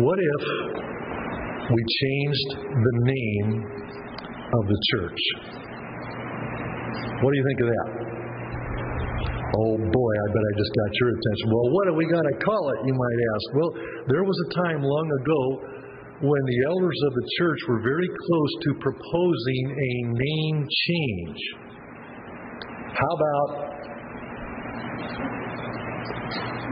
[0.00, 0.42] What if
[1.68, 3.48] we changed the name
[4.56, 5.20] of the church?
[7.20, 7.88] What do you think of that?
[9.60, 11.46] Oh boy, I bet I just got your attention.
[11.52, 13.44] Well, what are we going to call it, you might ask?
[13.52, 13.72] Well,
[14.08, 15.40] there was a time long ago
[16.32, 21.40] when the elders of the church were very close to proposing a name change.
[22.96, 23.48] How about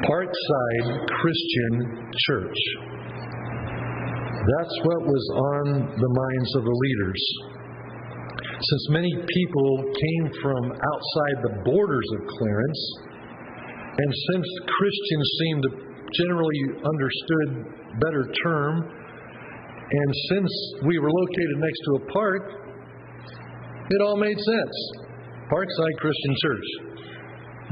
[0.09, 0.89] Parkside
[1.21, 2.98] Christian Church?
[4.49, 7.23] That's what was on the minds of the leaders.
[8.57, 12.83] Since many people came from outside the borders of Clarence,
[13.93, 15.73] and since Christians seemed a
[16.17, 17.49] generally understood
[18.01, 20.51] better term, and since
[20.89, 22.43] we were located next to a park,
[23.91, 24.77] it all made sense.
[25.53, 26.69] Parkside Christian Church.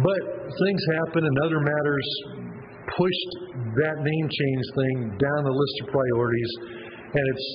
[0.05, 0.20] But
[0.61, 2.09] things happened and other matters
[2.95, 3.31] pushed
[3.83, 6.53] that name change thing down the list of priorities,
[7.11, 7.49] and it's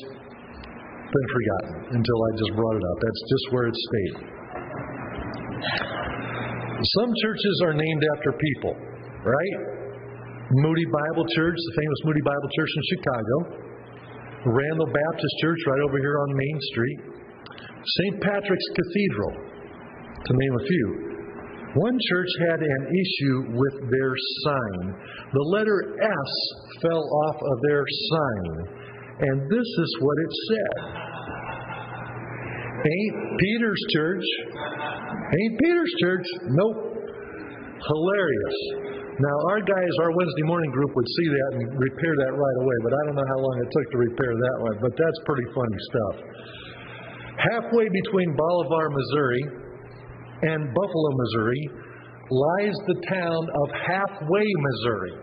[1.12, 2.98] been forgotten until I just brought it up.
[3.00, 4.16] That's just where it stayed.
[6.98, 8.74] Some churches are named after people,
[9.24, 9.56] right?
[10.52, 13.36] Moody Bible Church, the famous Moody Bible Church in Chicago.
[14.52, 17.00] Randall Baptist Church, right over here on Main Street.
[17.86, 18.22] St.
[18.22, 19.34] Patrick's Cathedral,
[20.26, 21.11] to name a few.
[21.76, 24.96] One church had an issue with their sign.
[25.32, 26.34] The letter S
[26.82, 28.52] fell off of their sign,
[29.24, 31.12] and this is what it said
[32.82, 34.26] Ain't Peter's church.
[34.58, 36.26] Ain't Peter's church.
[36.50, 36.98] Nope.
[37.78, 38.58] Hilarious.
[39.22, 42.78] Now, our guys, our Wednesday morning group would see that and repair that right away,
[42.82, 45.46] but I don't know how long it took to repair that one, but that's pretty
[45.54, 46.16] funny stuff.
[47.38, 49.61] Halfway between Bolivar, Missouri,
[50.42, 51.70] and Buffalo, Missouri,
[52.32, 55.14] lies the town of Halfway, Missouri.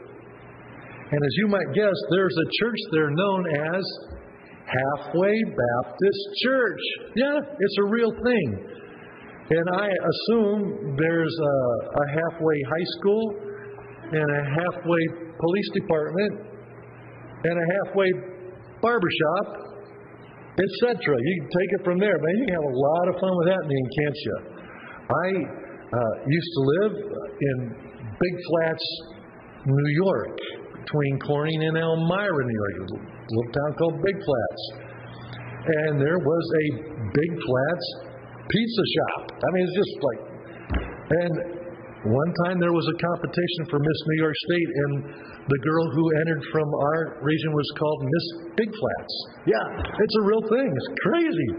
[1.10, 3.44] And as you might guess, there's a church there known
[3.75, 3.83] as
[4.69, 6.80] Halfway Baptist Church.
[7.16, 8.78] Yeah, it's a real thing.
[9.48, 11.56] And I assume there's a,
[11.97, 13.25] a halfway high school
[14.12, 15.04] and a halfway
[15.41, 16.32] police department
[17.44, 18.10] and a halfway
[18.82, 19.47] barbershop,
[20.53, 21.16] etc.
[21.16, 22.34] You can take it from there, man.
[22.37, 24.57] You can have a lot of fun with that name, can't you?
[25.08, 25.28] I
[25.88, 26.92] uh, used to live
[27.41, 27.56] in
[28.20, 28.86] Big Flats,
[29.64, 30.36] New York,
[30.84, 34.62] between Corning and Elmira, New York, a little town called Big Flats.
[35.64, 36.66] And there was a
[37.08, 37.86] Big Flats
[38.52, 39.32] pizza shop.
[39.32, 40.20] I mean, it's just like,
[41.08, 41.34] and
[42.12, 44.92] one time there was a competition for Miss New York State, and
[45.48, 48.26] the girl who entered from our region was called Miss
[48.60, 49.14] Big Flats.
[49.48, 49.64] Yeah,
[50.04, 50.69] it's a real thing.
[50.69, 51.50] It's crazy.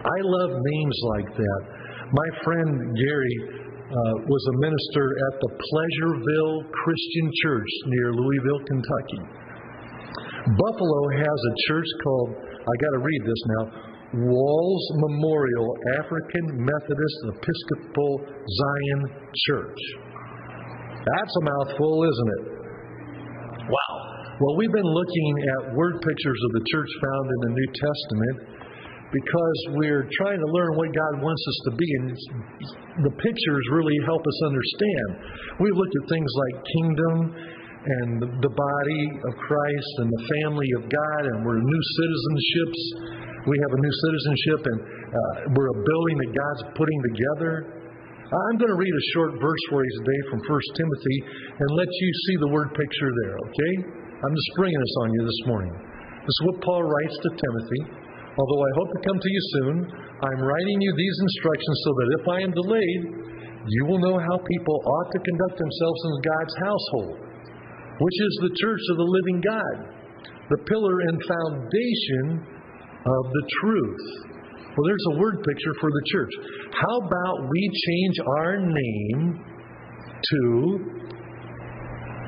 [0.00, 1.77] I love names like that.
[2.08, 9.22] My friend Gary uh, was a minister at the Pleasureville Christian Church near Louisville, Kentucky.
[10.56, 13.62] Buffalo has a church called, I got to read this now,
[14.24, 15.68] Walls Memorial
[16.00, 19.00] African Methodist Episcopal Zion
[19.44, 19.80] Church.
[21.04, 22.44] That's a mouthful, isn't it?
[23.68, 23.94] Wow.
[24.40, 28.57] Well, we've been looking at word pictures of the church found in the New Testament
[29.08, 32.06] because we're trying to learn what God wants us to be, and
[33.08, 35.08] the pictures really help us understand.
[35.60, 37.16] We've looked at things like kingdom
[37.88, 42.80] and the body of Christ and the family of God, and we're new citizenships.
[43.48, 47.78] We have a new citizenship, and uh, we're a building that God's putting together.
[48.28, 51.18] I'm going to read a short verse for you today from 1 Timothy
[51.64, 53.72] and let you see the word picture there, okay?
[54.20, 55.72] I'm just bringing this on you this morning.
[55.72, 58.07] This is what Paul writes to Timothy.
[58.38, 62.08] Although I hope to come to you soon, I'm writing you these instructions so that
[62.22, 63.02] if I am delayed,
[63.66, 67.16] you will know how people ought to conduct themselves in God's household,
[67.98, 69.76] which is the church of the living God,
[70.54, 72.24] the pillar and foundation
[73.02, 74.04] of the truth.
[74.70, 76.32] Well, there's a word picture for the church.
[76.78, 79.42] How about we change our name
[80.14, 80.42] to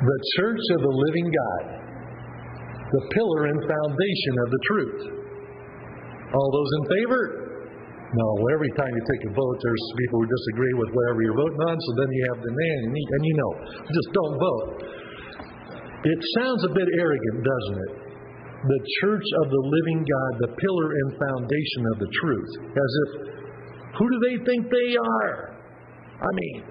[0.03, 1.65] the church of the living God,
[2.99, 5.20] the pillar and foundation of the truth?
[6.31, 7.23] All those in favor?
[8.11, 11.63] No, every time you take a vote, there's people who disagree with whatever you're voting
[11.63, 13.53] on, so then you have the name, and you know,
[13.87, 14.67] just don't vote.
[16.11, 17.93] It sounds a bit arrogant, doesn't it?
[18.67, 22.51] The church of the living God, the pillar and foundation of the truth.
[22.75, 23.11] As if,
[23.95, 25.55] who do they think they are?
[26.19, 26.67] I mean,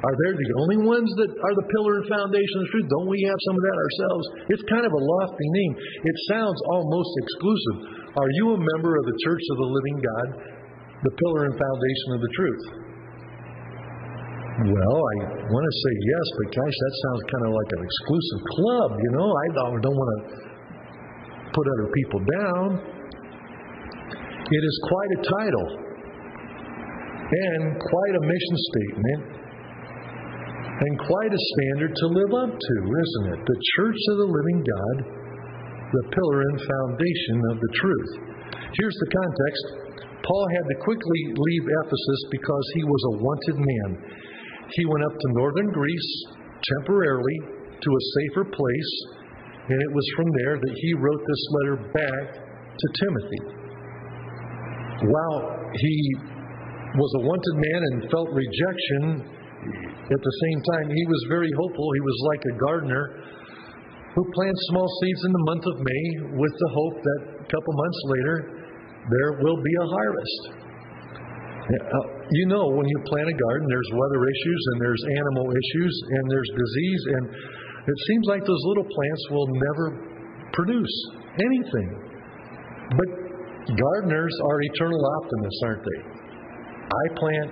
[0.00, 2.88] are they the only ones that are the pillar and foundation of the truth?
[2.88, 4.24] Don't we have some of that ourselves?
[4.48, 5.72] It's kind of a lofty name.
[6.04, 7.99] It sounds almost exclusive.
[8.10, 10.26] Are you a member of the church of the living God,
[11.06, 12.64] the pillar and foundation of the truth?
[14.66, 15.14] Well, I
[15.46, 19.10] want to say yes, but gosh, that sounds kind of like an exclusive club, you
[19.14, 19.28] know?
[19.30, 19.46] I
[19.78, 20.20] don't, want to
[21.54, 22.66] put other people down.
[24.50, 25.68] It is quite a title
[27.30, 29.22] and quite a mission statement
[30.82, 33.40] and quite a standard to live up to, isn't it?
[33.46, 35.19] The church of the living God,
[35.90, 38.10] the pillar and foundation of the truth.
[38.78, 39.64] Here's the context
[40.22, 43.90] Paul had to quickly leave Ephesus because he was a wanted man.
[44.70, 46.10] He went up to northern Greece
[46.78, 48.92] temporarily to a safer place,
[49.66, 53.42] and it was from there that he wrote this letter back to Timothy.
[55.10, 55.40] While
[55.74, 55.96] he
[56.94, 59.24] was a wanted man and felt rejection,
[60.10, 61.86] at the same time, he was very hopeful.
[61.94, 63.04] He was like a gardener
[64.14, 66.04] who plants small seeds in the month of May
[66.34, 68.34] with the hope that a couple months later
[69.06, 70.40] there will be a harvest.
[71.70, 75.94] Uh, you know, when you plant a garden, there's weather issues and there's animal issues
[76.10, 77.24] and there's disease, and
[77.86, 79.86] it seems like those little plants will never
[80.52, 80.94] produce
[81.38, 81.90] anything.
[82.98, 83.08] But
[83.78, 86.00] gardeners are eternal optimists, aren't they?
[86.90, 87.50] I plant,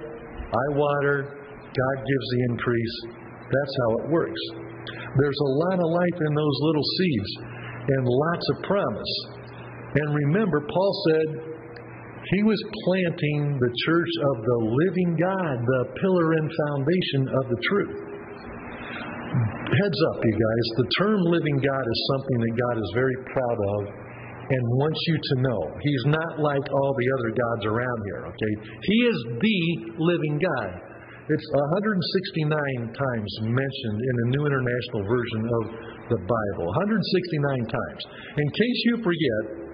[0.51, 2.97] I water, God gives the increase.
[3.47, 4.68] That's how it works.
[5.17, 7.31] There's a lot of life in those little seeds
[7.89, 9.15] and lots of promise.
[9.97, 11.27] And remember, Paul said
[12.29, 17.61] he was planting the church of the living God, the pillar and foundation of the
[17.65, 17.97] truth.
[19.69, 23.59] Heads up, you guys, the term living God is something that God is very proud
[23.77, 23.81] of
[24.49, 25.61] and wants you to know.
[25.85, 28.55] He's not like all the other gods around here, okay?
[28.81, 29.61] He is the
[30.01, 30.88] living God.
[31.29, 35.63] It's 169 times mentioned in the New International Version of
[36.09, 36.67] the Bible.
[36.73, 38.03] 169 times.
[38.41, 39.69] In case you forget,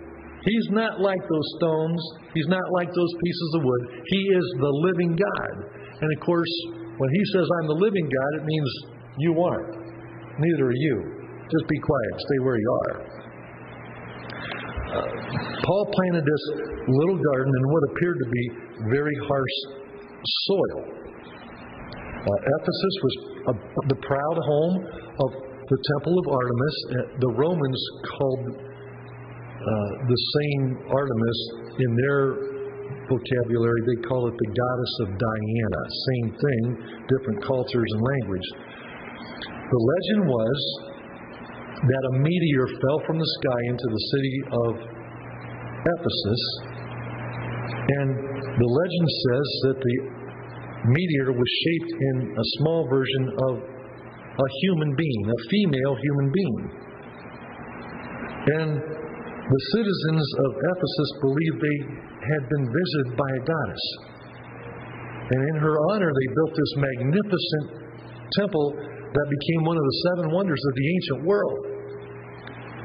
[0.45, 2.01] He's not like those stones.
[2.35, 3.83] He's not like those pieces of wood.
[4.05, 5.55] He is the living God.
[6.03, 6.51] And of course,
[6.99, 8.71] when He says, I'm the living God, it means
[9.19, 9.73] you aren't.
[10.43, 10.97] Neither are you.
[11.49, 12.13] Just be quiet.
[12.19, 12.95] Stay where you are.
[14.91, 15.07] Uh,
[15.65, 16.45] Paul planted this
[16.89, 18.45] little garden in what appeared to be
[18.91, 19.57] very harsh
[20.51, 21.05] soil.
[22.25, 23.15] Uh, Ephesus was
[23.49, 23.55] a,
[23.89, 24.75] the proud home
[25.21, 25.31] of
[25.69, 26.77] the temple of Artemis.
[26.89, 27.81] Uh, the Romans
[28.17, 31.41] called uh, the same Artemis
[31.85, 32.55] in their
[33.09, 35.83] vocabulary, they call it the goddess of Diana.
[36.13, 36.63] Same thing,
[37.09, 38.49] different cultures and language.
[39.69, 40.59] The legend was
[41.85, 44.73] that a meteor fell from the sky into the city of
[45.85, 46.43] Ephesus,
[48.01, 48.09] and
[48.57, 49.97] the legend says that the
[50.87, 56.59] meteor was shaped in a small version of a human being, a female human being.
[58.45, 61.79] And the citizens of Ephesus believed they
[62.25, 63.85] had been visited by a goddess.
[65.31, 67.67] And in her honor, they built this magnificent
[68.41, 71.74] temple that became one of the seven wonders of the ancient world.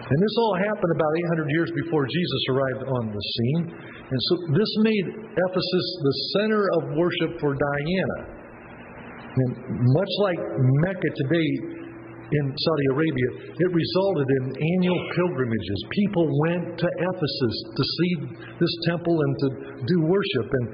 [0.10, 3.64] And this all happened about 800 years before Jesus arrived on the scene.
[4.10, 8.20] And so this made Ephesus the center of worship for Diana.
[9.38, 10.42] And much like
[10.82, 11.50] Mecca today
[12.30, 15.78] in Saudi Arabia, it resulted in annual pilgrimages.
[15.94, 18.12] People went to Ephesus to see
[18.58, 19.48] this temple and to
[19.86, 20.48] do worship.
[20.50, 20.66] And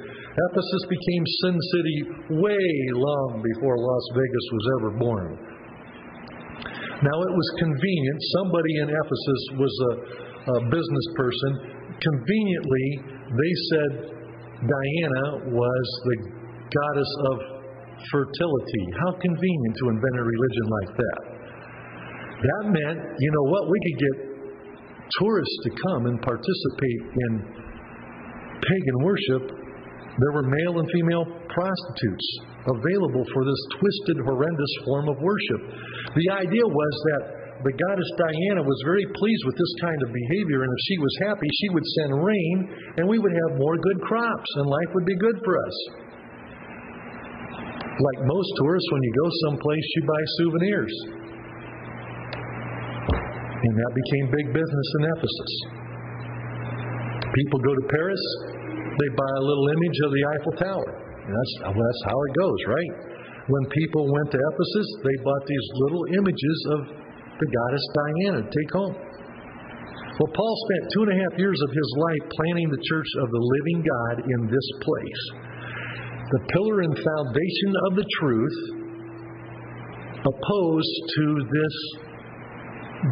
[0.51, 1.97] Ephesus became Sin City
[2.39, 5.54] way long before Las Vegas was ever born.
[7.03, 8.17] Now, it was convenient.
[8.39, 9.93] Somebody in Ephesus was a,
[10.47, 11.51] a business person.
[11.99, 12.87] Conveniently,
[13.35, 13.91] they said
[14.63, 16.17] Diana was the
[16.71, 17.55] goddess of
[18.11, 18.83] fertility.
[19.03, 21.21] How convenient to invent a religion like that.
[22.35, 24.15] That meant, you know what, we could get
[25.19, 27.31] tourists to come and participate in
[28.63, 29.43] pagan worship.
[29.51, 32.27] There were male and female prostitutes
[32.65, 35.61] available for this twisted, horrendous form of worship.
[36.17, 40.65] The idea was that the goddess Diana was very pleased with this kind of behavior,
[40.65, 42.55] and if she was happy, she would send rain,
[42.97, 45.77] and we would have more good crops, and life would be good for us.
[47.95, 50.95] Like most tourists, when you go someplace, you buy souvenirs.
[53.65, 55.51] And that became big business in Ephesus.
[57.33, 58.23] People go to Paris,
[58.99, 61.04] they buy a little image of the Eiffel Tower.
[61.25, 62.93] And that's, that's how it goes, right?
[63.49, 66.79] When people went to Ephesus, they bought these little images of
[67.41, 68.95] the goddess Diana to take home.
[70.15, 73.27] Well, Paul spent two and a half years of his life planning the church of
[73.29, 75.23] the living God in this place.
[76.31, 78.57] The pillar and foundation of the truth,
[80.25, 81.75] opposed to this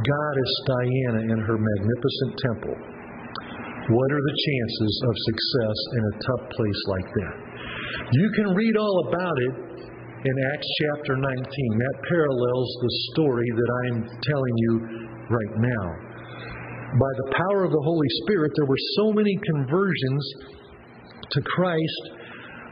[0.01, 2.77] goddess Diana and her magnificent temple.
[3.93, 7.52] What are the chances of success in a tough place like that?
[7.93, 9.53] You can read all about it
[10.25, 11.29] in Acts chapter 19.
[11.29, 14.73] That parallels the story that I'm telling you
[15.29, 15.85] right now.
[16.93, 20.23] By the power of the Holy Spirit, there were so many conversions
[21.31, 22.03] to Christ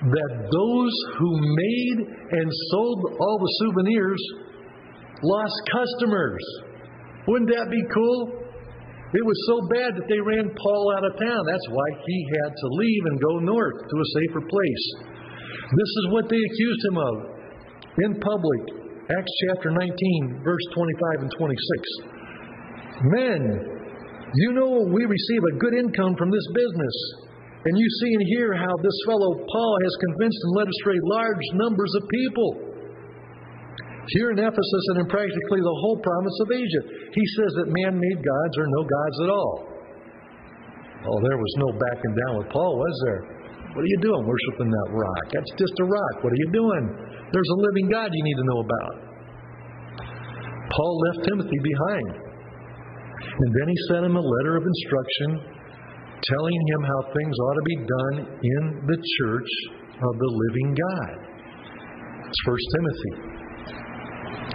[0.09, 1.97] that those who made
[2.31, 4.21] and sold all the souvenirs
[5.21, 6.41] lost customers.
[7.27, 8.40] Wouldn't that be cool?
[9.11, 11.43] It was so bad that they ran Paul out of town.
[11.43, 14.85] That's why he had to leave and go north to a safer place.
[15.51, 17.15] This is what they accused him of
[18.07, 18.61] in public.
[19.11, 23.11] Acts chapter 19, verse 25 and 26.
[23.11, 23.39] Men,
[24.31, 26.95] you know we receive a good income from this business.
[27.67, 31.45] And you see and hear how this fellow Paul has convinced and led astray large
[31.59, 32.70] numbers of people
[34.08, 36.84] here in Ephesus and in practically the whole province of Asia.
[37.13, 39.55] He says that man made gods are no gods at all.
[41.01, 43.22] Oh, there was no backing down with Paul, was there?
[43.74, 45.25] What are you doing worshiping that rock?
[45.34, 46.15] That's just a rock.
[46.25, 46.84] What are you doing?
[47.31, 48.93] There's a living God you need to know about.
[50.75, 52.10] Paul left Timothy behind.
[53.22, 55.29] And then he sent him a letter of instruction
[56.22, 61.13] telling him how things ought to be done in the church of the living God.
[62.27, 63.30] It's First Timothy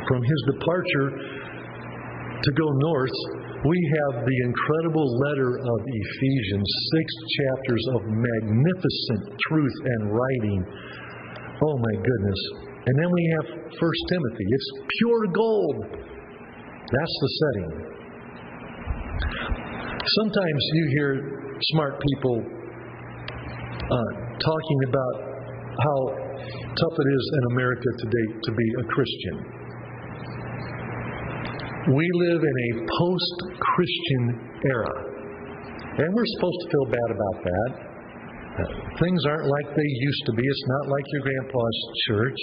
[0.09, 1.09] from his departure
[2.43, 3.19] to go north,
[3.67, 7.07] we have the incredible letter of Ephesians, six
[7.41, 10.61] chapters of magnificent truth and writing.
[11.63, 12.41] Oh my goodness.
[12.87, 13.47] And then we have
[13.81, 14.47] First Timothy.
[14.47, 15.77] It's pure gold.
[15.91, 17.71] That's the setting.
[20.23, 21.11] Sometimes you hear
[21.75, 25.15] smart people uh, talking about
[25.83, 25.99] how
[26.47, 29.56] tough it is in America today to be a Christian.
[31.87, 34.25] We live in a post Christian
[34.67, 34.95] era.
[36.03, 37.71] And we're supposed to feel bad about that.
[37.79, 38.63] Uh,
[38.99, 40.43] things aren't like they used to be.
[40.43, 42.41] It's not like your grandpa's church.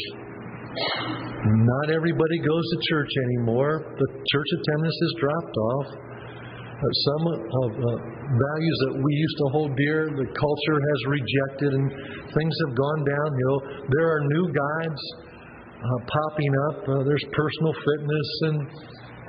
[1.60, 3.84] Not everybody goes to church anymore.
[4.00, 5.88] The church attendance has dropped off.
[5.92, 11.72] Uh, some of uh, values that we used to hold dear, the culture has rejected,
[11.76, 11.92] and
[12.32, 13.58] things have gone downhill.
[13.92, 15.02] There are new gods
[15.84, 16.78] uh, popping up.
[16.88, 18.58] Uh, there's personal fitness and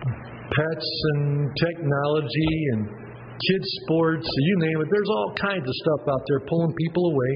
[0.04, 4.88] pets and technology and kids' sports, you name it.
[4.90, 7.32] There's all kinds of stuff out there pulling people away.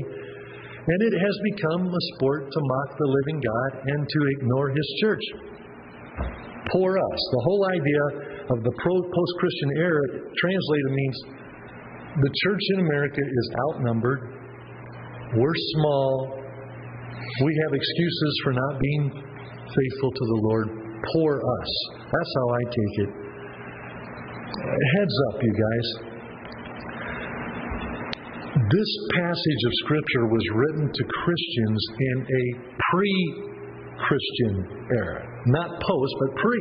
[0.88, 4.88] And it has become a sport to mock the living God and to ignore His
[5.04, 5.24] church.
[6.72, 7.20] Poor us.
[7.32, 8.04] The whole idea
[8.52, 11.16] of the post Christian era translated means
[12.24, 14.32] the church in America is outnumbered.
[15.36, 16.40] We're small.
[17.44, 20.77] We have excuses for not being faithful to the Lord
[21.12, 21.70] poor us.
[22.12, 23.10] That's how I take it.
[24.98, 25.86] Heads up, you guys.
[28.58, 32.44] This passage of Scripture was written to Christians in a
[32.90, 33.14] pre
[34.08, 35.22] Christian era.
[35.46, 36.60] Not post, but pre.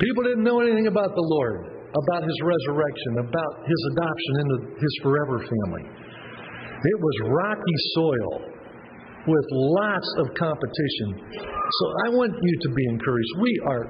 [0.00, 4.94] People didn't know anything about the Lord, about His resurrection, about His adoption into His
[5.02, 5.84] forever family.
[5.88, 8.49] It was rocky soil
[9.26, 11.08] with lots of competition.
[11.28, 13.32] So I want you to be encouraged.
[13.40, 13.84] We are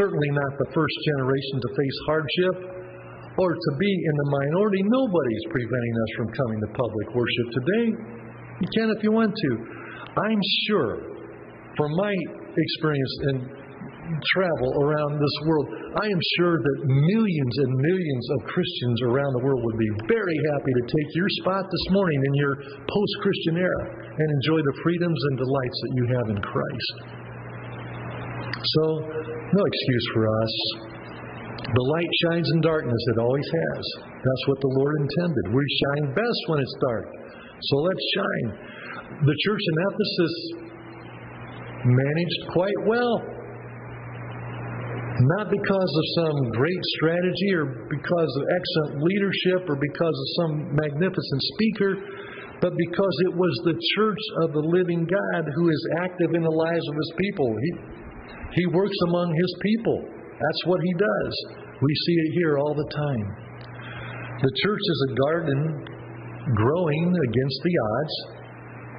[0.00, 2.54] certainly not the first generation to face hardship
[3.38, 4.82] or to be in the minority.
[4.84, 7.86] Nobody's preventing us from coming to public worship today.
[8.60, 9.50] You can if you want to.
[10.16, 11.04] I'm sure,
[11.76, 12.14] from my
[12.56, 13.36] experience in
[14.36, 15.66] travel around this world,
[15.98, 20.38] I am sure that millions and millions of Christians around the world would be very
[20.54, 22.54] happy to take your spot this morning in your
[22.86, 23.82] post Christian era
[24.14, 26.94] and enjoy the freedoms and delights that you have in Christ.
[28.62, 28.82] So,
[29.52, 30.54] no excuse for us.
[31.66, 33.84] The light shines in darkness, it always has.
[34.22, 35.44] That's what the Lord intended.
[35.50, 37.06] We shine best when it's dark.
[37.60, 38.48] So let's shine.
[39.26, 40.34] The church in Ephesus
[41.86, 43.35] managed quite well
[45.16, 50.52] not because of some great strategy or because of excellent leadership or because of some
[50.76, 51.96] magnificent speaker,
[52.60, 56.56] but because it was the church of the living God who is active in the
[56.56, 57.48] lives of his people.
[57.48, 57.70] He,
[58.60, 59.98] he works among his people.
[60.36, 61.32] That's what he does.
[61.80, 63.24] We see it here all the time.
[64.40, 65.60] The church is a garden
[66.60, 68.14] growing against the odds.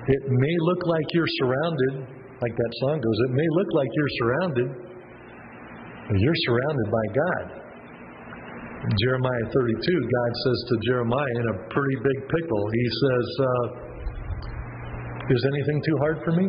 [0.08, 1.94] It may look like you're surrounded,
[2.42, 4.87] like that song goes, it may look like you're surrounded,
[6.16, 7.68] you're surrounded by God.
[8.88, 13.66] Jeremiah 32, God says to Jeremiah in a pretty big pickle, He says, uh,
[15.36, 16.46] Is anything too hard for me?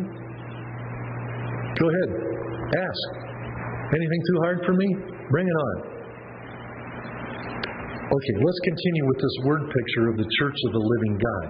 [1.75, 2.09] Go ahead,
[2.71, 3.07] ask.
[3.91, 4.87] Anything too hard for me?
[5.31, 5.75] Bring it on.
[8.09, 11.47] Okay, let's continue with this word picture of the church of the living God,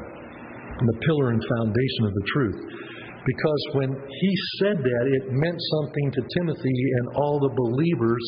[0.89, 2.78] the pillar and foundation of the truth.
[3.25, 4.31] Because when he
[4.63, 8.23] said that, it meant something to Timothy and all the believers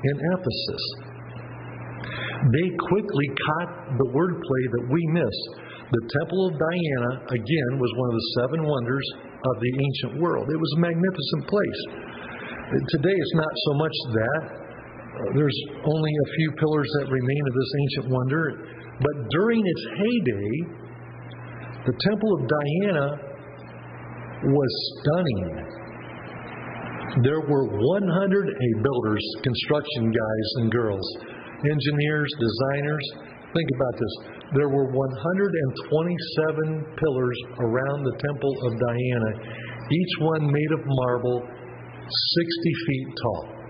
[0.00, 0.84] in Ephesus.
[2.40, 5.36] They quickly caught the wordplay that we miss.
[5.92, 9.06] The Temple of Diana, again, was one of the seven wonders
[9.44, 10.48] of the ancient world.
[10.48, 11.80] It was a magnificent place.
[12.96, 14.42] Today, it's not so much that.
[15.36, 18.44] There's only a few pillars that remain of this ancient wonder.
[19.04, 20.50] But during its heyday,
[21.92, 23.29] the Temple of Diana
[24.44, 25.64] was stunning.
[27.26, 31.02] There were 100 A builders, construction guys and girls,
[31.66, 33.02] engineers, designers.
[33.52, 34.14] Think about this.
[34.54, 39.42] There were 127 pillars around the Temple of Diana,
[39.90, 41.50] each one made of marble, 60
[42.86, 43.60] feet tall.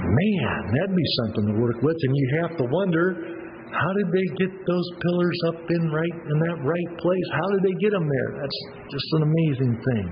[0.00, 1.96] Man, that'd be something to work with.
[2.00, 3.29] And you have to wonder
[3.70, 7.28] how did they get those pillars up in right in that right place?
[7.32, 8.30] How did they get them there?
[8.42, 8.60] That's
[8.90, 10.06] just an amazing thing.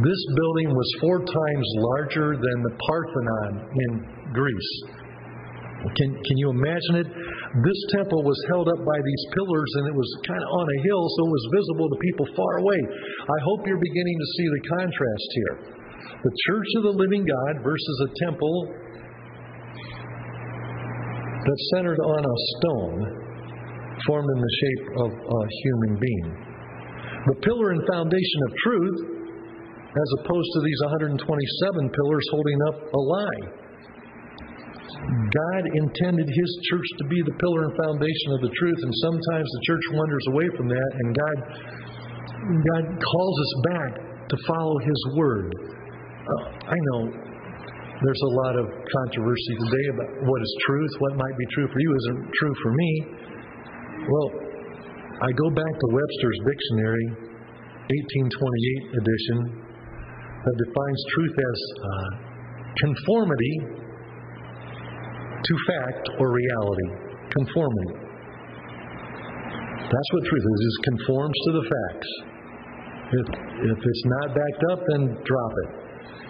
[0.00, 3.90] This building was four times larger than the Parthenon in
[4.32, 4.72] Greece.
[5.96, 7.08] Can, can you imagine it?
[7.64, 10.78] This temple was held up by these pillars and it was kind of on a
[10.84, 12.80] hill, so it was visible to people far away.
[13.24, 15.54] I hope you're beginning to see the contrast here.
[16.20, 18.56] The church of the living God versus a temple
[21.46, 22.98] that's centered on a stone
[24.06, 26.28] formed in the shape of a human being.
[27.32, 28.98] The pillar and foundation of truth,
[29.92, 30.80] as opposed to these
[31.12, 33.42] 127 pillars holding up a lie.
[35.00, 39.46] God intended His church to be the pillar and foundation of the truth, and sometimes
[39.48, 41.36] the church wanders away from that, and God,
[42.72, 43.92] God calls us back
[44.28, 45.54] to follow His word.
[45.56, 47.29] Uh, I know
[48.00, 51.80] there's a lot of controversy today about what is truth, what might be true for
[51.80, 52.90] you isn't true for me.
[54.08, 54.28] Well,
[55.20, 57.06] I go back to Webster's dictionary,
[57.92, 59.38] 1828 edition,
[60.48, 62.10] that defines truth as uh,
[62.80, 63.54] conformity
[65.44, 66.88] to fact or reality.
[67.36, 68.00] Conformity.
[69.92, 72.10] That's what truth is, is conforms to the facts.
[73.12, 73.26] If,
[73.76, 75.79] if it's not backed up, then drop it.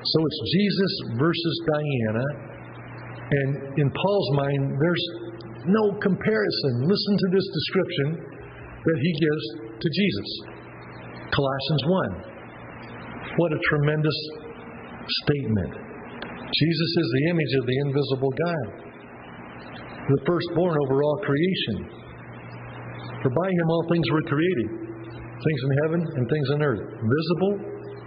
[0.01, 2.27] So it's Jesus versus Diana.
[3.31, 5.07] And in Paul's mind, there's
[5.67, 6.73] no comparison.
[6.89, 8.07] Listen to this description
[8.81, 9.45] that he gives
[9.79, 10.29] to Jesus.
[11.31, 13.39] Colossians 1.
[13.39, 14.19] What a tremendous
[15.25, 15.73] statement.
[16.51, 18.67] Jesus is the image of the invisible God,
[20.11, 21.87] the firstborn over all creation.
[23.23, 24.91] For by him all things were created
[25.41, 27.55] things in heaven and things on earth, visible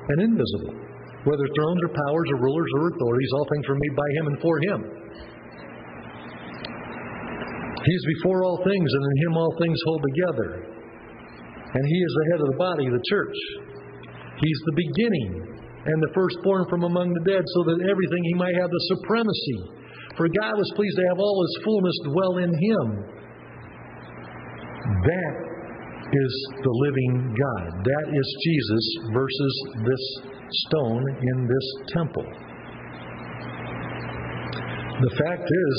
[0.10, 0.83] and invisible
[1.23, 4.38] whether thrones or powers or rulers or authorities, all things were made by him and
[4.43, 4.79] for him.
[7.83, 10.49] He is before all things, and in him all things hold together.
[11.73, 13.38] And he is the head of the body, the church.
[14.39, 18.55] He's the beginning and the firstborn from among the dead, so that everything he might
[18.55, 19.59] have the supremacy.
[20.15, 22.88] For God was pleased to have all his fullness dwell in him.
[25.03, 25.36] That
[26.13, 26.33] is
[26.63, 27.67] the living God.
[27.83, 30.03] That is Jesus versus this
[30.70, 32.28] stone in this temple.
[35.04, 35.76] The fact is,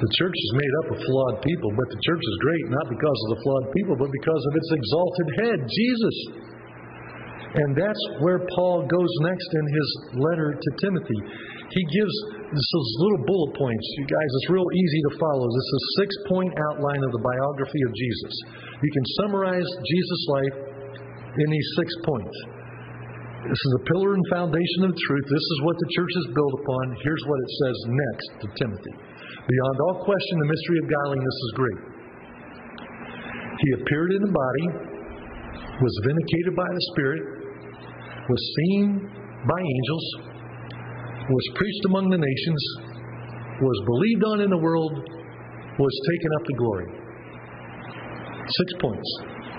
[0.00, 3.18] the church is made up of flawed people, but the church is great not because
[3.24, 6.16] of the flawed people, but because of its exalted head, Jesus.
[7.50, 9.88] And that's where Paul goes next in his
[10.22, 11.20] letter to Timothy.
[11.70, 12.14] He gives
[12.50, 13.86] those little bullet points.
[13.98, 15.46] You guys, it's real easy to follow.
[15.46, 18.34] This is a six point outline of the biography of Jesus.
[18.82, 20.56] You can summarize Jesus' life
[21.38, 22.34] in these six points.
[23.40, 25.24] This is a pillar and foundation of truth.
[25.24, 26.84] This is what the church is built upon.
[27.00, 28.94] Here's what it says next to Timothy.
[29.48, 31.80] Beyond all question, the mystery of godliness is great.
[33.64, 34.66] He appeared in the body,
[35.80, 37.22] was vindicated by the Spirit,
[38.28, 39.08] was seen
[39.48, 40.06] by angels,
[41.32, 42.62] was preached among the nations,
[43.56, 44.92] was believed on in the world,
[45.80, 46.88] was taken up to glory.
[48.52, 49.08] Six points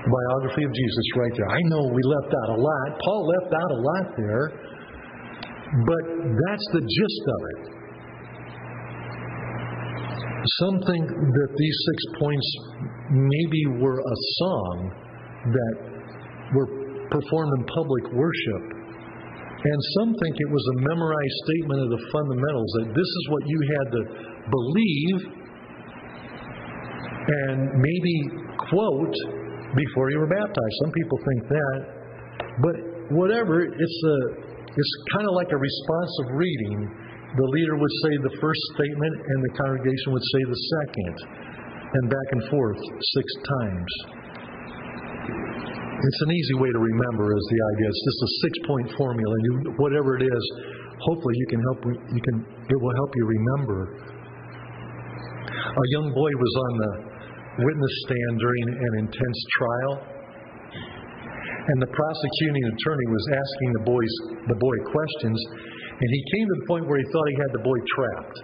[0.10, 1.50] biography of Jesus right there.
[1.50, 2.88] I know we left out a lot.
[3.06, 4.46] Paul left out a lot there,
[5.86, 7.62] but that's the gist of it.
[10.66, 12.48] Some think that these six points
[13.14, 14.76] maybe were a song
[15.54, 15.76] that
[16.58, 16.70] were
[17.14, 18.64] performed in public worship.
[19.62, 23.44] And some think it was a memorized statement of the fundamentals that this is what
[23.46, 24.02] you had to
[24.50, 25.42] believe
[27.22, 28.16] and maybe
[28.58, 29.41] quote
[29.76, 30.76] before you were baptized.
[30.84, 31.80] Some people think that.
[32.60, 32.76] But
[33.16, 34.18] whatever, it's a
[34.72, 36.80] it's kind of like a responsive reading.
[37.36, 41.16] The leader would say the first statement and the congregation would say the second.
[41.92, 43.28] And back and forth six
[43.60, 43.92] times.
[46.02, 47.88] It's an easy way to remember is the idea.
[47.92, 49.34] It's just a six-point formula.
[49.36, 50.44] and You, whatever it is,
[51.04, 51.80] hopefully you can help.
[52.16, 52.36] You can.
[52.72, 53.80] It will help you remember.
[55.52, 56.92] A young boy was on the
[57.66, 59.94] witness stand during an intense trial,
[61.62, 64.14] and the prosecuting attorney was asking the boys
[64.50, 65.38] the boy questions,
[66.02, 68.38] and he came to the point where he thought he had the boy trapped.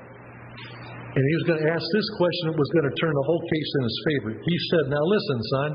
[1.17, 3.41] And he was going to ask this question that was going to turn the whole
[3.41, 4.31] case in his favor.
[4.37, 5.69] He said, Now listen, son,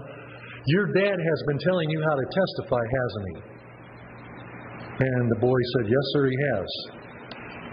[0.71, 3.37] your dad has been telling you how to testify, hasn't he?
[5.03, 6.71] And the boy said, Yes, sir, he has.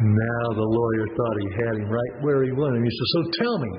[0.01, 2.89] Now the lawyer thought he had him right where he wanted him.
[2.89, 3.71] He said, So tell me,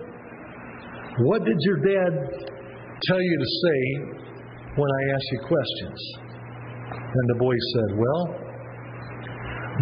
[1.26, 2.12] what did your dad
[3.08, 3.80] tell you to say
[4.76, 6.00] when I ask you questions?
[6.90, 8.22] And the boy said, Well,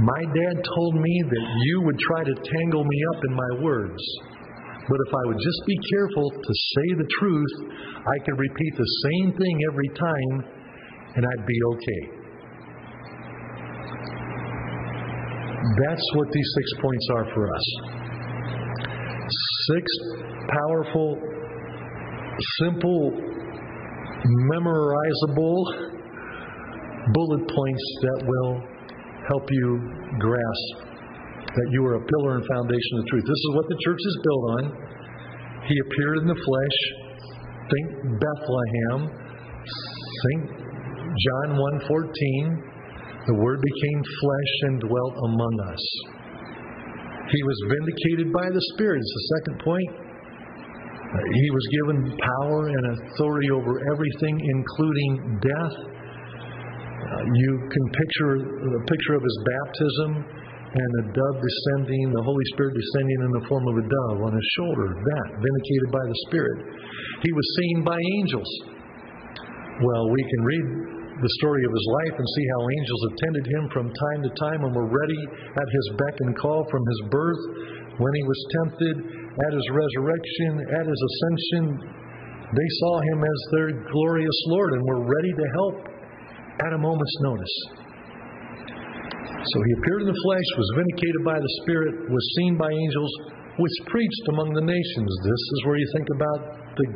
[0.02, 4.02] my dad told me that you would try to tangle me up in my words.
[4.88, 7.54] But if I would just be careful to say the truth,
[8.06, 10.58] I could repeat the same thing every time
[11.14, 12.02] and I'd be okay.
[15.84, 17.66] That's what these six points are for us.
[19.68, 19.84] Six
[20.48, 21.20] powerful,
[22.60, 23.12] simple,
[24.52, 25.58] memorizable
[27.12, 28.62] bullet points that will
[29.28, 29.80] help you
[30.18, 30.88] grasp
[31.48, 33.24] that you are a pillar and foundation of truth.
[33.24, 34.62] This is what the church is built on.
[35.66, 36.78] He appeared in the flesh.
[37.68, 37.86] Think
[38.20, 39.00] Bethlehem.
[40.22, 42.62] Think John 1:14.
[43.26, 45.84] The word became flesh and dwelt among us.
[47.28, 49.00] He was vindicated by the Spirit.
[49.00, 50.07] It's the second point.
[51.08, 55.76] He was given power and authority over everything, including death.
[55.88, 60.10] Uh, you can picture the picture of his baptism
[60.68, 64.32] and the dove descending, the Holy Spirit descending in the form of a dove on
[64.36, 64.92] his shoulder.
[64.92, 66.58] That, vindicated by the Spirit.
[67.24, 68.50] He was seen by angels.
[69.80, 70.66] Well, we can read
[71.24, 74.60] the story of his life and see how angels attended him from time to time
[74.60, 75.22] and were ready
[75.56, 77.42] at his beck and call from his birth,
[77.96, 78.96] when he was tempted,
[79.46, 81.64] at his resurrection, at his ascension.
[82.48, 85.76] They saw him as their glorious Lord and were ready to help
[86.64, 87.54] at a moment's notice.
[89.38, 93.12] So he appeared in the flesh, was vindicated by the Spirit, was seen by angels,
[93.58, 95.10] was preached among the nations.
[95.22, 96.40] This is where you think about
[96.74, 96.86] the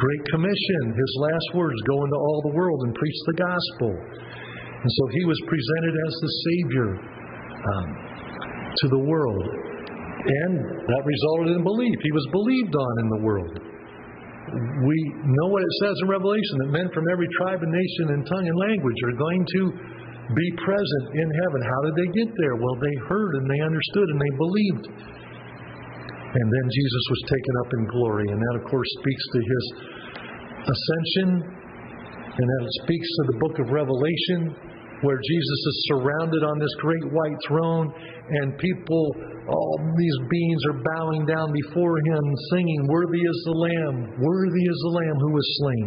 [0.00, 0.82] Great Commission.
[0.96, 3.92] His last words go into all the world and preach the gospel.
[3.92, 7.88] And so he was presented as the Savior um,
[8.76, 9.73] to the world.
[10.24, 10.52] And
[10.88, 11.96] that resulted in belief.
[12.00, 13.54] He was believed on in the world.
[14.84, 18.20] We know what it says in Revelation that men from every tribe and nation and
[18.24, 19.62] tongue and language are going to
[20.32, 21.60] be present in heaven.
[21.60, 22.56] How did they get there?
[22.56, 24.84] Well, they heard and they understood and they believed.
[26.34, 28.26] And then Jesus was taken up in glory.
[28.32, 29.64] And that, of course, speaks to his
[30.72, 31.28] ascension.
[32.34, 34.56] And that speaks to the book of Revelation,
[35.04, 39.04] where Jesus is surrounded on this great white throne, and people,
[39.52, 44.78] all these beings are bowing down before him, singing, Worthy is the Lamb, worthy is
[44.80, 45.86] the Lamb who was slain.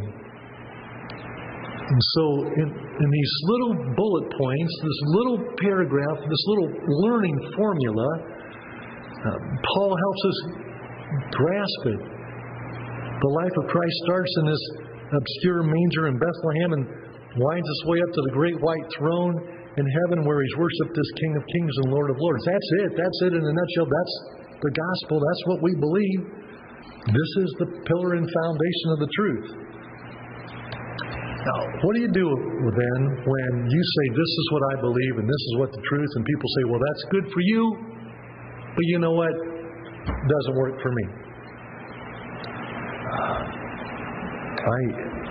[1.87, 6.69] And so, in, in these little bullet points, this little paragraph, this little
[7.07, 9.37] learning formula, uh,
[9.73, 10.37] Paul helps us
[11.31, 12.01] grasp it.
[13.23, 14.63] The life of Christ starts in this
[15.15, 17.06] obscure manger in Bethlehem and
[17.37, 19.35] winds its way up to the great white throne
[19.77, 22.43] in heaven where he's worshiped as King of Kings and Lord of Lords.
[22.45, 22.91] That's it.
[22.97, 23.87] That's it in a nutshell.
[23.87, 24.15] That's
[24.61, 25.21] the gospel.
[25.21, 26.21] That's what we believe.
[27.07, 29.47] This is the pillar and foundation of the truth.
[31.47, 35.27] Now, what do you do then when you say, This is what I believe and
[35.29, 37.61] this is what the truth, and people say, Well, that's good for you,
[38.75, 39.31] but you know what?
[39.31, 41.05] It doesn't work for me.
[44.67, 45.26] I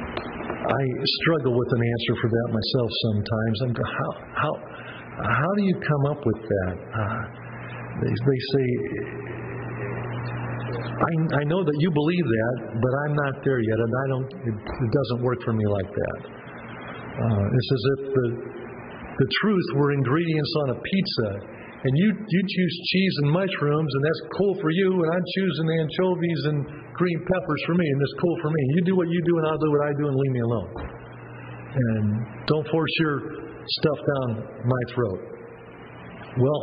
[0.66, 0.82] I
[1.22, 3.56] struggle with an answer for that myself sometimes.
[3.62, 4.52] I'm how how
[5.22, 6.74] how do you come up with that?
[6.90, 7.22] Uh,
[8.02, 8.66] they, they say
[10.96, 14.28] I, I know that you believe that, but I'm not there yet, and I don't.
[14.48, 16.18] It, it doesn't work for me like that.
[17.14, 18.26] Uh, it's as if the
[19.16, 21.30] the truth were ingredients on a pizza,
[21.84, 25.66] and you you choose cheese and mushrooms, and that's cool for you, and I'm choosing
[25.76, 26.58] anchovies and
[26.96, 28.62] green peppers for me, and that's cool for me.
[28.76, 30.70] You do what you do, and I'll do what I do, and leave me alone.
[31.76, 32.04] And
[32.48, 33.16] don't force your
[33.68, 34.28] stuff down
[34.64, 35.20] my throat.
[36.40, 36.62] Well,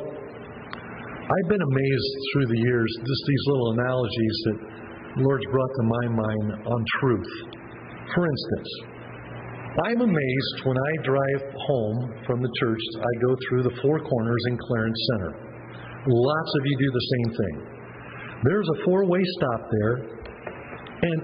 [1.24, 4.58] I've been amazed through the years, just these little analogies that
[5.16, 7.32] the Lord's brought to my mind on truth.
[8.14, 8.70] For instance,
[9.74, 14.44] I'm amazed when I drive home from the church, I go through the four corners
[14.50, 15.34] in Clarence Center.
[16.06, 17.56] Lots of you do the same thing.
[18.46, 19.96] There's a four way stop there,
[21.02, 21.20] and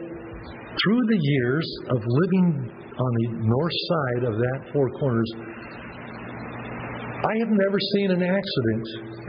[0.81, 5.31] through the years of living on the north side of that Four Corners.
[7.19, 8.85] I have never seen an accident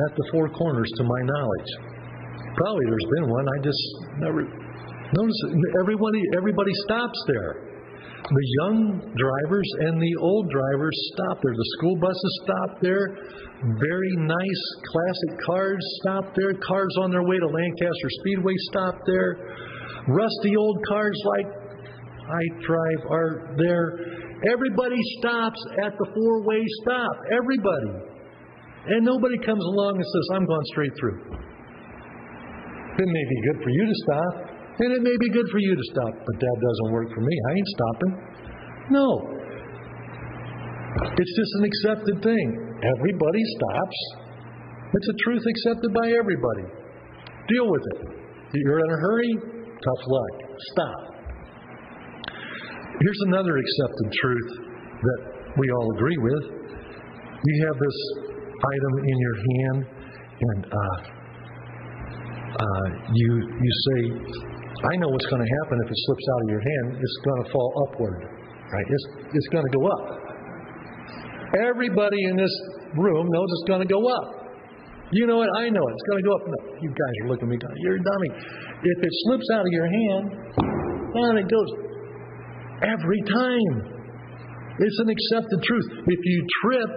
[0.09, 1.71] at the Four Corners to my knowledge.
[2.57, 3.47] Probably there's been one.
[3.47, 3.83] I just
[4.19, 4.43] never
[5.13, 5.43] noticed.
[5.83, 7.70] Everybody, everybody stops there.
[8.31, 11.55] The young drivers and the old drivers stop there.
[11.55, 13.17] The school buses stop there.
[13.81, 16.55] Very nice classic cars stop there.
[16.63, 19.35] Cars on their way to Lancaster Speedway stop there.
[20.09, 21.49] Rusty old cars like
[22.31, 23.99] I drive are there.
[24.47, 27.15] Everybody stops at the four way stop.
[27.35, 28.11] Everybody.
[28.87, 31.19] And nobody comes along and says, I'm going straight through.
[32.97, 34.50] It may be good for you to stop,
[34.81, 37.35] and it may be good for you to stop, but that doesn't work for me.
[37.37, 38.13] I ain't stopping.
[38.91, 39.09] No.
[41.21, 42.49] It's just an accepted thing.
[42.81, 43.99] Everybody stops.
[44.93, 46.67] It's a truth accepted by everybody.
[47.49, 48.01] Deal with it.
[48.55, 49.33] You're in a hurry?
[49.85, 50.35] Tough luck.
[50.73, 51.01] Stop.
[53.01, 54.51] Here's another accepted truth
[55.01, 55.21] that
[55.57, 56.45] we all agree with.
[57.45, 57.99] You have this
[58.61, 59.87] item in your hand,
[60.41, 60.97] and uh,
[62.61, 63.31] uh, you
[63.63, 64.01] you say,
[64.81, 66.87] "I know what's going to happen if it slips out of your hand.
[66.97, 68.89] It's going to fall upward, right?
[68.89, 70.05] It's it's going to go up."
[71.61, 72.55] Everybody in this
[72.95, 74.27] room knows it's going to go up.
[75.11, 75.51] You know it.
[75.59, 75.93] I know it.
[75.93, 76.43] It's going to go up.
[76.47, 77.83] No, you guys are looking at me.
[77.83, 78.31] You're a dummy.
[78.87, 80.25] If it slips out of your hand,
[81.15, 81.71] and it goes
[82.83, 84.01] every time.
[84.81, 85.89] It's an accepted truth.
[86.07, 86.93] If you trip,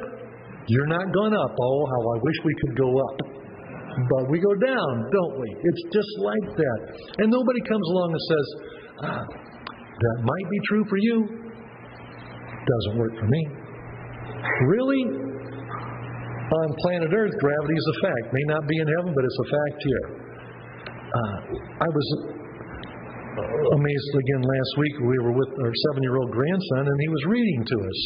[0.67, 1.51] you're not going up.
[1.59, 3.42] Oh, how I wish we could go up.
[3.93, 5.49] But we go down, don't we?
[5.53, 6.79] It's just like that.
[7.21, 8.47] And nobody comes along and says,
[9.05, 11.15] ah, that might be true for you.
[12.63, 13.41] Doesn't work for me.
[14.65, 15.03] Really?
[16.53, 18.33] On planet Earth, gravity is a fact.
[18.33, 20.05] May not be in heaven, but it's a fact here.
[21.13, 21.37] Uh,
[21.85, 22.07] I was
[23.77, 24.95] amazed again last week.
[25.05, 27.99] We were with our seven year old grandson, and he was reading to us.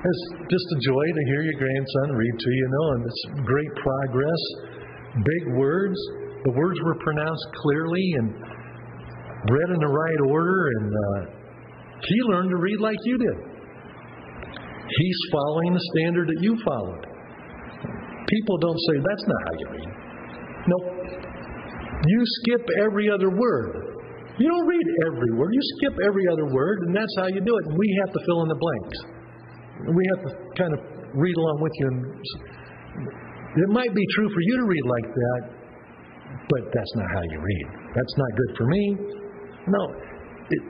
[0.00, 3.22] It's just a joy to hear your grandson read to you, you know, and it's
[3.44, 4.42] great progress.
[5.16, 5.98] Big words.
[6.44, 8.32] The words were pronounced clearly and
[9.50, 11.20] read in the right order, and uh,
[12.02, 13.38] he learned to read like you did.
[14.98, 17.06] He's following the standard that you followed.
[18.28, 19.90] People don't say, that's not how you read.
[20.66, 20.86] Nope.
[22.06, 23.90] You skip every other word.
[24.38, 25.50] You don't read every word.
[25.52, 27.66] You skip every other word, and that's how you do it.
[27.66, 28.98] And we have to fill in the blanks.
[29.84, 30.80] We have to kind of
[31.14, 31.86] read along with you.
[31.88, 32.00] And
[33.56, 35.40] it might be true for you to read like that,
[36.48, 37.66] but that's not how you read.
[37.94, 38.96] That's not good for me.
[39.66, 39.82] No.
[40.50, 40.62] It,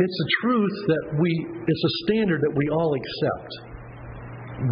[0.00, 1.30] it's a truth that we,
[1.68, 3.50] it's a standard that we all accept.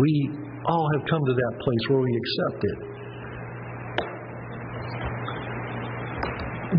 [0.01, 0.31] We
[0.67, 2.79] all have come to that place where we accept it.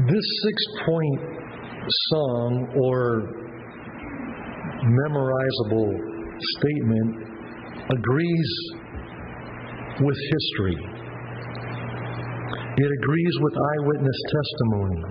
[0.10, 1.22] This six point
[2.10, 3.30] song or
[4.84, 5.94] memorizable
[6.58, 7.12] statement
[7.92, 8.83] agrees
[10.02, 10.78] with history.
[12.76, 15.02] It agrees with eyewitness testimony.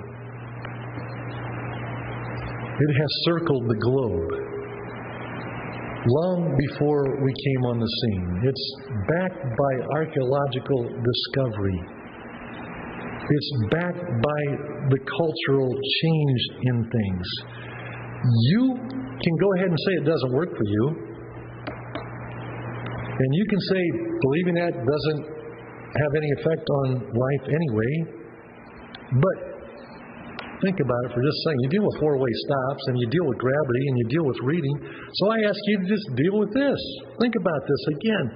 [2.81, 4.43] It has circled the globe
[6.07, 8.43] long before we came on the scene.
[8.43, 8.67] It's
[9.07, 11.79] backed by archaeological discovery.
[13.31, 14.43] It's backed by
[14.91, 17.27] the cultural change in things.
[18.51, 18.75] You
[19.23, 21.12] can go ahead and say it doesn't work for you.
[23.23, 23.83] And you can say
[24.19, 25.23] believing that doesn't
[25.95, 27.93] have any effect on life anyway.
[29.15, 29.37] But
[30.59, 31.61] think about it for just a second.
[31.63, 34.39] You deal with four way stops and you deal with gravity and you deal with
[34.43, 34.77] reading.
[35.23, 36.81] So I ask you to just deal with this.
[37.21, 38.27] Think about this again.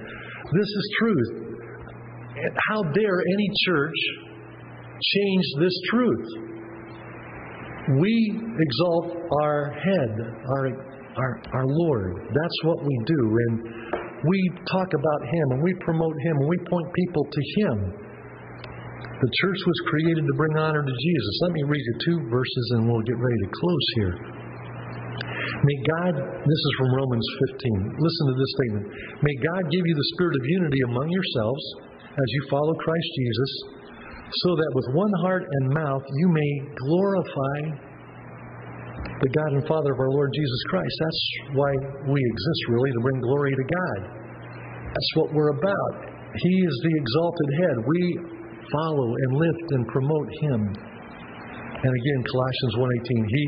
[0.55, 1.29] This is truth.
[2.71, 3.99] How dare any church
[5.01, 6.27] change this truth?
[7.99, 8.13] We
[8.59, 10.11] exalt our head,
[10.47, 10.65] our,
[11.17, 12.15] our, our Lord.
[12.31, 13.21] That's what we do.
[13.49, 14.39] And we
[14.71, 17.77] talk about Him and we promote Him and we point people to Him.
[19.17, 21.33] The church was created to bring honor to Jesus.
[21.41, 24.15] Let me read you two verses and we'll get ready to close here.
[25.57, 27.27] May God, this is from Romans
[27.57, 27.97] 15.
[27.97, 28.85] Listen to this statement.
[29.25, 31.63] May God give you the spirit of unity among yourselves
[32.13, 33.51] as you follow Christ Jesus,
[34.45, 37.86] so that with one heart and mouth you may glorify
[39.17, 40.95] the God and Father of our Lord Jesus Christ.
[41.01, 41.23] That's
[41.57, 41.71] why
[42.05, 43.99] we exist, really, to bring glory to God.
[44.93, 45.93] That's what we're about.
[46.37, 47.75] He is the exalted head.
[47.81, 48.01] We
[48.69, 50.59] follow and lift and promote him.
[50.69, 53.45] And again, Colossians 1:18, he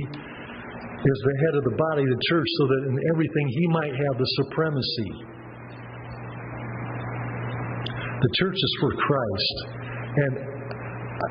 [1.06, 3.94] is the head of the body of the church so that in everything he might
[3.94, 5.12] have the supremacy.
[8.20, 9.56] The church is for Christ.
[10.18, 10.34] And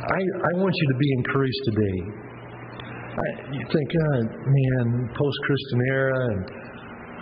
[0.08, 2.27] I, I want you to be encouraged today.
[3.52, 6.42] You think, oh, man, post Christian era, and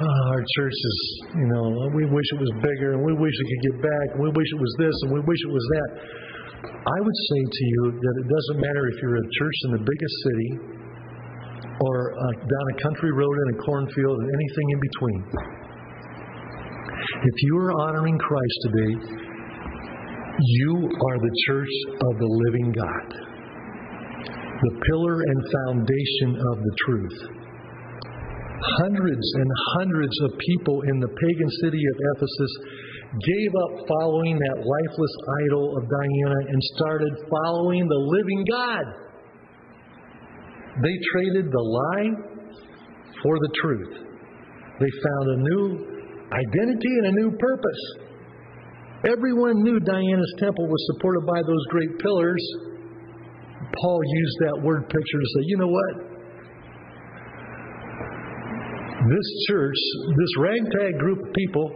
[0.02, 0.98] oh, our church is,
[1.40, 4.20] you know, we wish it was bigger, and we wish it could get back, and
[4.20, 5.90] we wish it was this, and we wish it was that.
[6.66, 9.82] I would say to you that it doesn't matter if you're a church in the
[9.82, 10.50] biggest city
[11.80, 15.20] or uh, down a country road in a cornfield and anything in between.
[17.26, 18.92] If you are honoring Christ today,
[20.38, 21.74] you are the church
[22.06, 23.25] of the living God,
[24.62, 27.18] the pillar and foundation of the truth.
[28.82, 32.52] Hundreds and hundreds of people in the pagan city of Ephesus
[33.20, 35.14] gave up following that lifeless
[35.46, 38.84] idol of Diana and started following the living God.
[40.82, 42.10] They traded the lie
[43.22, 43.92] for the truth.
[44.80, 45.96] They found a new
[46.32, 47.82] identity and a new purpose.
[49.08, 52.42] Everyone knew Diana's temple was supported by those great pillars.
[53.74, 55.94] Paul used that word picture to say, you know what?
[59.06, 59.76] This church,
[60.18, 61.70] this ragtag group of people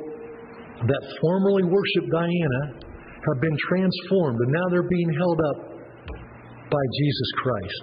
[0.86, 2.62] that formerly worshiped Diana,
[3.20, 5.58] have been transformed and now they're being held up
[6.70, 7.82] by Jesus Christ.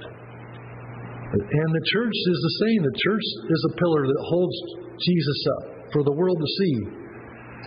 [1.28, 2.80] And the church is the same.
[2.88, 4.58] The church is a pillar that holds
[5.04, 6.76] Jesus up for the world to see.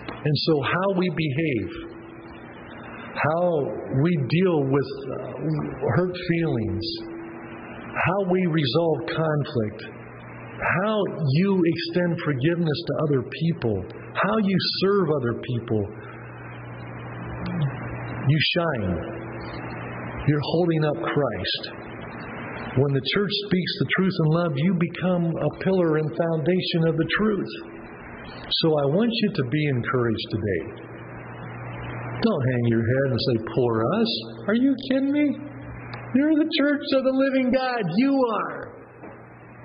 [0.01, 1.90] And so, how we behave,
[3.23, 3.45] how
[4.01, 5.25] we deal with uh,
[5.95, 6.85] hurt feelings,
[7.93, 9.83] how we resolve conflict,
[10.81, 10.97] how
[11.33, 15.85] you extend forgiveness to other people, how you serve other people,
[18.27, 19.21] you shine.
[20.27, 21.61] You're holding up Christ.
[22.77, 26.95] When the church speaks the truth in love, you become a pillar and foundation of
[26.95, 27.53] the truth.
[28.61, 30.90] So I want you to be encouraged today.
[32.21, 34.11] Don't hang your head and say, Poor us.
[34.47, 35.25] Are you kidding me?
[36.13, 37.81] You're the church of the living God.
[37.97, 38.71] You are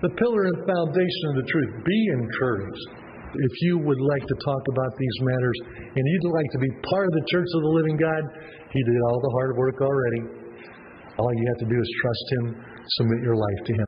[0.00, 1.72] the pillar and foundation of the truth.
[1.84, 2.86] Be encouraged.
[3.36, 5.58] If you would like to talk about these matters
[5.92, 8.22] and you'd like to be part of the church of the living God,
[8.72, 10.22] He did all the hard work already.
[11.18, 12.44] All you have to do is trust Him,
[12.96, 13.84] submit your life to Him.